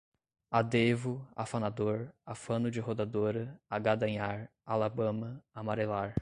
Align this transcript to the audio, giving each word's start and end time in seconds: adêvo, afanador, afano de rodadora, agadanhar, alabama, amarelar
adêvo, 0.49 1.27
afanador, 1.35 2.09
afano 2.25 2.71
de 2.71 2.79
rodadora, 2.79 3.59
agadanhar, 3.69 4.49
alabama, 4.65 5.39
amarelar 5.53 6.15